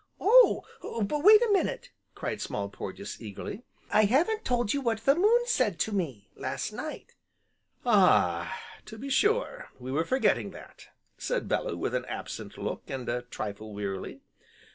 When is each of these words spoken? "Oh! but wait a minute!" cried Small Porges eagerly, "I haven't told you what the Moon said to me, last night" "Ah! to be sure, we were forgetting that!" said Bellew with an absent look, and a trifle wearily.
"Oh! 0.19 0.63
but 1.05 1.19
wait 1.23 1.43
a 1.43 1.51
minute!" 1.51 1.91
cried 2.15 2.41
Small 2.41 2.69
Porges 2.69 3.21
eagerly, 3.21 3.61
"I 3.91 4.05
haven't 4.05 4.43
told 4.43 4.73
you 4.73 4.81
what 4.81 5.05
the 5.05 5.13
Moon 5.13 5.41
said 5.45 5.77
to 5.81 5.91
me, 5.91 6.27
last 6.35 6.71
night" 6.73 7.13
"Ah! 7.85 8.51
to 8.87 8.97
be 8.97 9.11
sure, 9.11 9.69
we 9.77 9.91
were 9.91 10.03
forgetting 10.03 10.49
that!" 10.49 10.87
said 11.19 11.47
Bellew 11.47 11.77
with 11.77 11.93
an 11.93 12.05
absent 12.05 12.57
look, 12.57 12.81
and 12.89 13.07
a 13.09 13.21
trifle 13.21 13.75
wearily. 13.75 14.21